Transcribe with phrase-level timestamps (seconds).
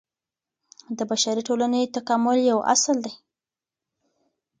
[0.97, 3.13] د بشري ټولني تکامل يو اصل دی.